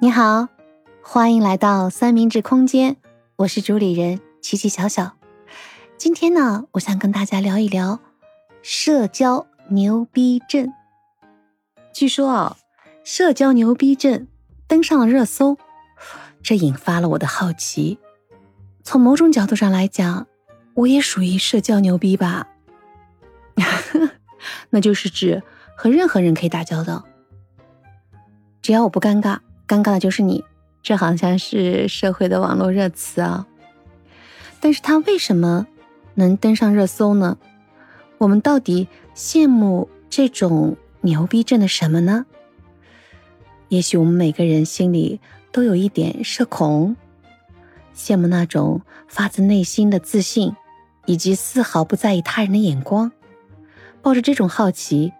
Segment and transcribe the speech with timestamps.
[0.00, 0.48] 你好，
[1.02, 2.96] 欢迎来到三明治空间，
[3.34, 5.16] 我是主理人琪琪小小。
[5.96, 7.98] 今天呢，我想跟大家聊一聊
[8.62, 10.72] 社交牛逼症。
[11.92, 12.56] 据说啊，
[13.02, 14.28] 社交牛逼症
[14.68, 15.58] 登上了热搜，
[16.44, 17.98] 这引发了我的好奇。
[18.84, 20.28] 从某种角度上来讲，
[20.74, 22.46] 我也属于社交牛逼吧？
[24.70, 25.42] 那就是指
[25.76, 27.04] 和任何人可以打交道。
[28.62, 30.42] 只要我不尴尬，尴尬的就是你。
[30.82, 33.46] 这好像是社会的网络热词啊。
[34.60, 35.66] 但是它为什么
[36.14, 37.36] 能登上热搜呢？
[38.16, 42.26] 我们到底羡慕这种牛逼症的什么呢？
[43.68, 45.20] 也许我们每个人心里
[45.52, 46.96] 都有一点社恐，
[47.94, 50.54] 羡慕那种发自内心的自信，
[51.06, 53.12] 以及丝毫不在意他人的眼光。
[54.00, 55.12] 抱着这种好奇，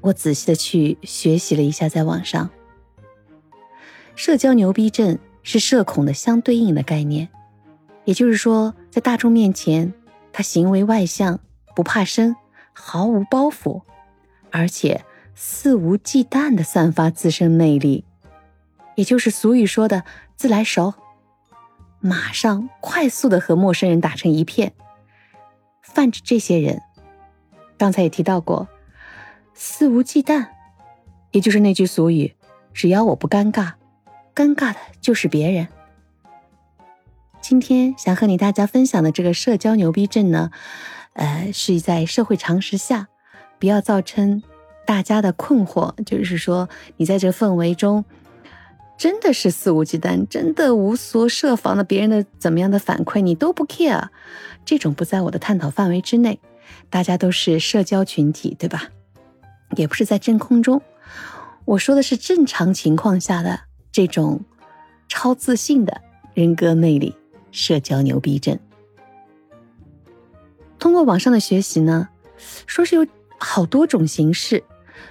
[0.00, 2.50] 我仔细的去学习了一下，在网上。
[4.18, 7.28] 社交牛逼症是社恐的相对应的概念，
[8.04, 9.94] 也就是说，在大众面前，
[10.32, 11.38] 他行为外向，
[11.76, 12.34] 不怕生，
[12.72, 13.82] 毫无包袱，
[14.50, 15.04] 而且
[15.36, 18.04] 肆无忌惮的散发自身魅力，
[18.96, 20.02] 也就是俗语说的
[20.34, 20.94] 自来熟，
[22.00, 24.72] 马上快速的和陌生人打成一片。
[25.80, 26.82] 泛指这些人，
[27.78, 28.66] 刚才也提到过，
[29.54, 30.48] 肆无忌惮，
[31.30, 32.34] 也就是那句俗语，
[32.74, 33.74] 只要我不尴尬。
[34.38, 35.66] 尴尬的就是别人。
[37.40, 40.52] 今天想和你大家分享的这个社交牛逼症呢，
[41.14, 43.08] 呃，是在社会常识下，
[43.58, 44.44] 不要造成
[44.86, 45.92] 大家的困惑。
[46.04, 48.04] 就是说，你在这氛围中，
[48.96, 54.06] 真的是肆无忌惮，真的无所设防的，别人的怎么样的反馈你都不 care，
[54.64, 56.38] 这种不在我的探讨范围之内。
[56.88, 58.84] 大家都是社交群体，对吧？
[59.74, 60.80] 也不是在真空中。
[61.64, 63.62] 我说的是正常情况下的。
[63.98, 64.44] 这种
[65.08, 67.16] 超自信的人格魅力，
[67.50, 68.56] 社交牛逼症。
[70.78, 72.08] 通过网上的学习呢，
[72.68, 73.04] 说是有
[73.40, 74.62] 好多种形式，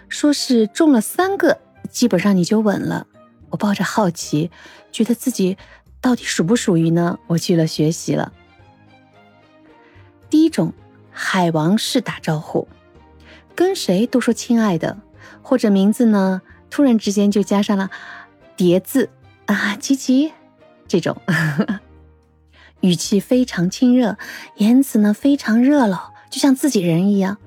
[0.08, 1.60] 说是中了三个，
[1.90, 3.08] 基本上你就稳了。
[3.50, 4.52] 我抱着好奇，
[4.94, 5.58] 觉得自己
[6.00, 7.20] 到底属不属于呢？
[7.28, 8.32] 我去了学习了。
[10.30, 10.72] 第一种，
[11.12, 12.70] 海王式打招呼，
[13.54, 14.98] 跟谁都说亲爱的，
[15.42, 17.92] 或者名字呢，突然之间就加上了。
[18.58, 19.10] 叠字
[19.46, 20.34] 啊，吉吉，
[20.88, 21.16] 这种
[22.82, 24.18] 语气非常亲热，
[24.56, 27.38] 言辞呢非常热闹，就像自己人一样。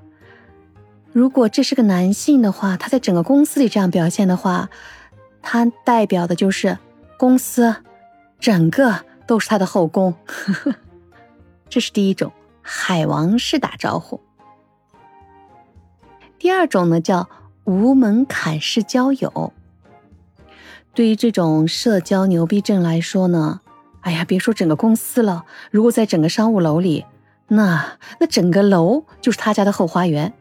[1.13, 4.71] 如果这是个男性的话，他在整个公司里这样表现的话，
[5.43, 6.79] 他代表的就是
[7.19, 7.75] 公司
[8.39, 10.15] 整个都是他的后宫。
[11.69, 12.33] 这是第一种
[12.63, 14.21] 海王式打招呼。
[16.39, 17.29] 第二种呢叫
[17.65, 19.53] 无门槛式交友。
[20.93, 23.61] 对于这种社交牛逼症来说呢，
[24.01, 27.07] 哎呀，别说整个公司了，如果在整个商务楼里，
[27.49, 30.35] 那那整个楼就是他家的后花园，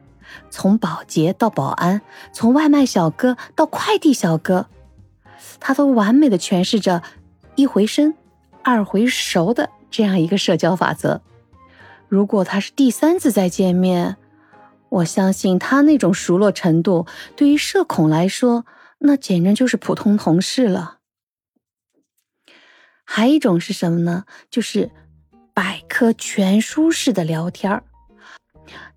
[0.50, 2.02] 从保洁到保安，
[2.34, 4.66] 从外卖小哥到快递小哥，
[5.60, 7.04] 他都完美的诠释着
[7.56, 8.16] 一回生，
[8.64, 11.22] 二回熟的这样一个社交法则。
[12.08, 14.18] 如果他是第三次再见面，
[14.90, 17.06] 我相信他那种熟络程度，
[17.36, 18.66] 对于社恐来说。
[19.00, 21.00] 那简直就是普通同事了。
[23.04, 24.26] 还一种是什么呢？
[24.52, 24.92] 就是
[25.54, 27.84] 百科全书式的聊天儿，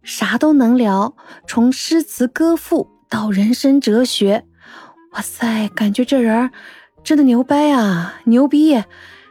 [0.02, 4.44] 啥都能聊，从诗词歌赋到人生哲学。
[5.12, 6.50] 哇塞，感觉这人
[7.02, 8.82] 真的牛掰啊，牛逼！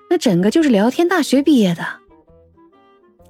[0.09, 1.85] 那整个就是聊天大学毕业的。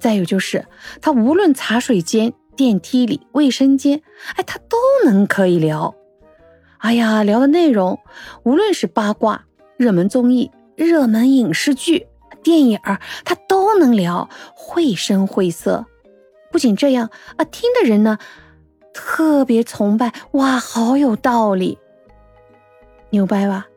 [0.00, 0.66] 再有就是，
[1.00, 4.02] 他无论茶水间、电梯里、卫生间，
[4.36, 5.94] 哎，他都能可以聊。
[6.82, 8.00] 哎呀，聊的内容，
[8.42, 9.44] 无论是八卦、
[9.76, 12.08] 热门综艺、热门影视剧、
[12.42, 15.86] 电影儿，他都能聊，绘声绘色。
[16.50, 18.18] 不仅这样啊，听的人呢
[18.92, 21.78] 特别崇拜，哇，好有道理，
[23.10, 23.68] 牛掰吧？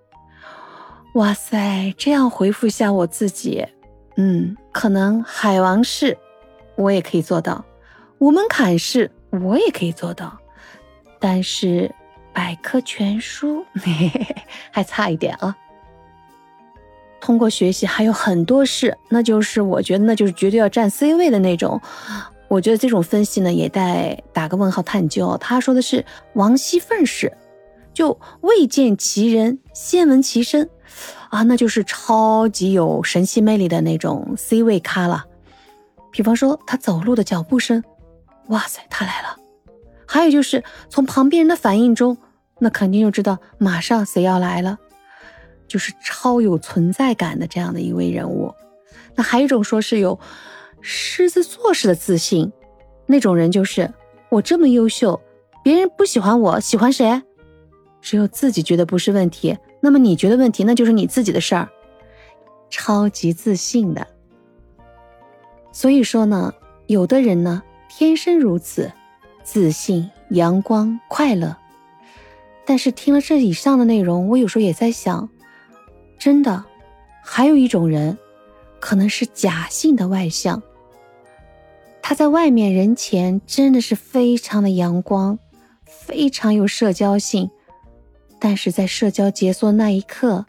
[1.13, 3.67] 哇塞，这样回复一下我自己，
[4.17, 6.17] 嗯，可能海王式
[6.75, 7.63] 我也可以做到，
[8.17, 10.35] 无门槛式我也可以做到，
[11.19, 11.93] 但是。
[12.35, 14.35] 百科全书嘿嘿嘿
[14.69, 15.55] 还差一点啊！
[17.21, 21.81] 通过学习还有很多事，那就是我觉得那就是绝对要占 C 位的那种。
[22.49, 25.37] 我觉得这种分析呢也带打个问号探究。
[25.37, 27.31] 他说的是王熙凤式，
[27.93, 30.69] 就未见其人先闻其声
[31.29, 35.25] 啊，那就是超级有神奇魅力的那种 C 位咖了。
[36.11, 37.81] 比方说他走路的脚步声，
[38.47, 39.37] 哇塞，他来了。
[40.05, 42.17] 还有就是从旁边人的反应中。
[42.59, 44.79] 那肯定就知道马上谁要来了，
[45.67, 48.53] 就是超有存在感的这样的一位人物。
[49.15, 50.19] 那还有一种说是有
[50.81, 52.51] 狮子座式的自信，
[53.05, 53.93] 那种人就是
[54.29, 55.21] 我这么优秀，
[55.63, 57.21] 别人不喜欢我，喜欢谁？
[58.01, 61.69] 只有自己觉得不是问题，那么你觉得问题，那就是你自己的事儿。
[62.69, 64.07] 超级自信的。
[65.71, 66.53] 所以说呢，
[66.87, 68.91] 有的人呢天生如此，
[69.43, 71.57] 自信、阳光、快乐。
[72.65, 75.29] 但是听了这以上的内容，我有时候也在想，
[76.17, 76.65] 真的，
[77.23, 78.17] 还有一种人。
[78.77, 80.61] 可能是假性的外向，
[82.03, 85.39] 他在外面人前真的是非常的阳光，
[85.85, 87.49] 非常有社交性，
[88.37, 90.45] 但是在社交结束那一刻，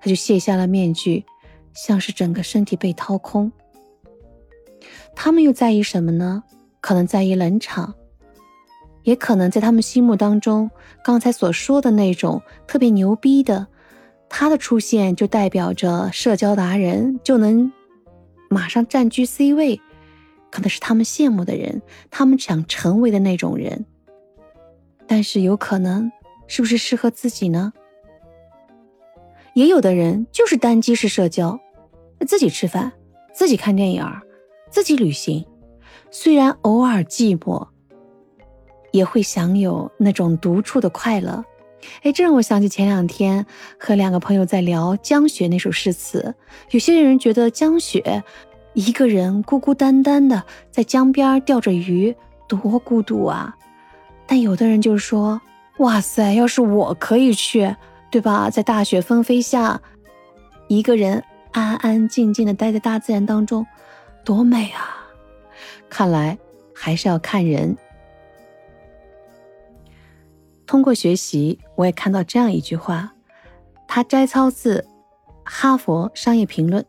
[0.00, 1.24] 他就卸下了面具，
[1.74, 3.50] 像是整个身体被掏空。
[5.16, 6.44] 他们又在意什么呢？
[6.80, 7.96] 可能在意冷场，
[9.02, 10.70] 也可能在他们心目当中，
[11.04, 13.66] 刚才所说的那种特别牛逼的。
[14.28, 17.70] 他的出现就代表着社交达人就能
[18.48, 19.78] 马上占据 C 位，
[20.50, 23.84] 可能是他们羡慕的人，他们想成为的那种人。
[25.06, 26.10] 但是有可能
[26.46, 27.74] 是不是适合自己呢？
[29.52, 31.60] 也有的人就是单机式社交，
[32.26, 32.92] 自己吃饭，
[33.34, 34.02] 自己看电影，
[34.70, 35.44] 自己旅行，
[36.10, 37.68] 虽然偶尔寂寞，
[38.92, 41.44] 也会享有那种独处的快乐。
[42.02, 43.44] 哎，这让我想起前两天
[43.76, 46.32] 和两个朋友在聊江雪那首诗词。
[46.70, 48.22] 有些人觉得江雪
[48.74, 52.14] 一个人孤孤单单的在江边钓着鱼，
[52.46, 53.56] 多孤独啊！
[54.26, 55.40] 但有的人就说
[55.78, 57.74] ：“哇塞，要是我可以去，
[58.10, 58.48] 对吧？
[58.48, 59.80] 在大雪纷飞下，
[60.68, 63.66] 一个人安安静静的待在大自然当中，
[64.24, 65.02] 多美啊！”
[65.90, 66.38] 看来
[66.72, 67.76] 还是要看人。
[70.72, 73.12] 通过学习，我也看到这样一句话，
[73.86, 74.78] 它摘抄自
[75.44, 76.82] 《哈佛商业评论》：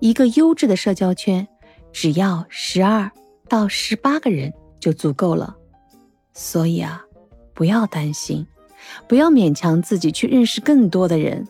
[0.00, 1.46] 一个优质的社交圈，
[1.92, 3.12] 只要十二
[3.48, 5.54] 到十八个人就足够了。
[6.32, 7.04] 所以啊，
[7.54, 8.44] 不要担心，
[9.06, 11.46] 不要勉强自己去认识更多的人。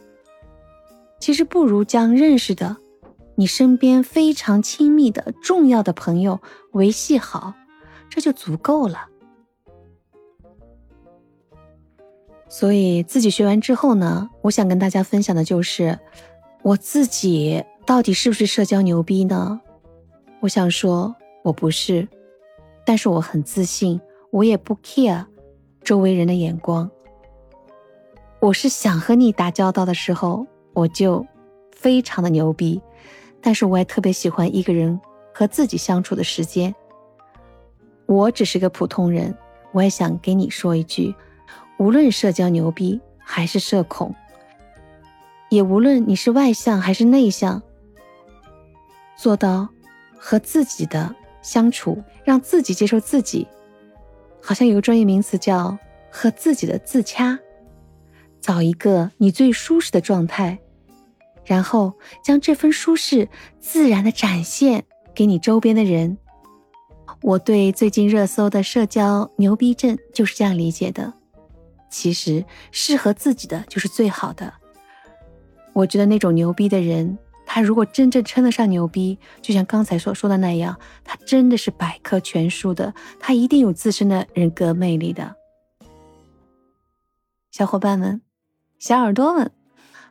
[1.18, 2.76] 其实不如将认识的、
[3.36, 7.54] 你身边非常亲密的重要的朋友维系好，
[8.10, 9.06] 这就足够了。
[12.48, 15.98] 所以自己学完之后呢，我想跟大家分享的就是，
[16.62, 19.60] 我自己到底是不是社交牛逼呢？
[20.40, 22.08] 我想说，我不是，
[22.86, 24.00] 但是我很自信，
[24.30, 25.26] 我也不 care
[25.82, 26.90] 周围人的眼光。
[28.40, 31.26] 我是想和你打交道的时候，我就
[31.76, 32.80] 非常的牛逼，
[33.42, 34.98] 但是我也特别喜欢一个人
[35.34, 36.74] 和自己相处的时间。
[38.06, 39.36] 我只是个普通人，
[39.72, 41.14] 我也想给你说一句。
[41.78, 44.14] 无论社交牛逼还是社恐，
[45.48, 47.62] 也无论你是外向还是内向，
[49.16, 49.68] 做到
[50.16, 53.46] 和自己的相处，让自己接受自己，
[54.42, 55.78] 好像有个专业名词叫
[56.10, 57.38] 和自己的自洽，
[58.40, 60.58] 找一个你最舒适的状态，
[61.44, 61.92] 然后
[62.24, 63.28] 将这份舒适
[63.60, 64.84] 自然的展现
[65.14, 66.18] 给你周边的人。
[67.22, 71.14] 我对最近热搜的社交牛逼症就是这样理解的。
[71.90, 74.52] 其实适合自己的就是最好的。
[75.72, 85.36] 我觉得那种牛逼的人，他如果真正称得上牛逼，就像刚才所说的那样，他真的是百科全书的，他一定有自身的人格魅力的。
[87.50, 88.20] 小伙伴们，
[88.78, 89.50] 小耳朵们，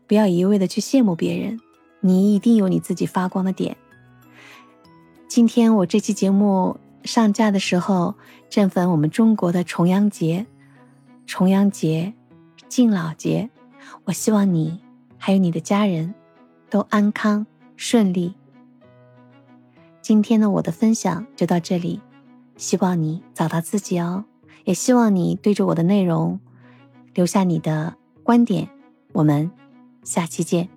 [0.08, 1.60] 不要一味的去羡慕别人，
[2.00, 3.76] 你一定有你自己发光的点。
[5.28, 8.16] 今天我这期节目上架的时候，
[8.50, 10.46] 正逢我们中国的重阳节。
[11.28, 12.14] 重阳节，
[12.70, 13.50] 敬老节，
[14.06, 14.82] 我希望你
[15.18, 16.16] 还有你的家人
[16.70, 18.34] 都安康顺利。
[20.02, 22.00] 今天的，我的分享就到这里，
[22.56, 24.24] 希望你找到自己哦，
[24.64, 26.40] 也希望你对着我的内容
[27.14, 28.70] 留下你的观点。
[29.12, 29.52] 我们
[30.04, 30.77] 下期见。